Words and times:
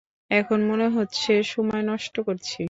এখন 0.31 0.59
মনে 0.63 0.87
হচ্ছে 0.89 1.31
সময় 1.45 1.83
নষ্ট 1.83 2.15
করছি। 2.19 2.59